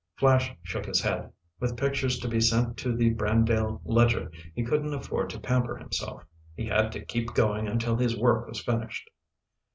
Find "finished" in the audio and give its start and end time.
8.63-9.11